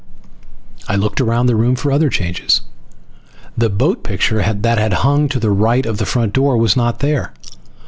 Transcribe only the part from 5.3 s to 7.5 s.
the right of the front door was not there.